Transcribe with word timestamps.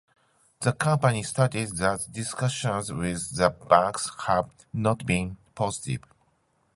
The 0.61 0.73
company 0.73 1.21
stated 1.21 1.77
that 1.77 2.11
discussions 2.11 2.91
with 2.91 3.35
the 3.35 3.51
banks 3.51 4.09
have 4.25 4.49
"not 4.73 5.05
been 5.05 5.37
positive". 5.53 6.01